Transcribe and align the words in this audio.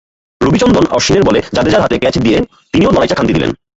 রবিচন্দ্রন 0.41 0.85
অশ্বিনের 0.97 1.27
বলে 1.27 1.39
জাদেজার 1.55 1.83
হাতে 1.83 1.95
ক্যাচ 1.97 2.15
দিয়ে 2.25 2.37
তিনিও 2.73 2.93
লড়াইটায় 2.93 3.17
ক্ষান্তি 3.17 3.33
দিলেন। 3.35 3.51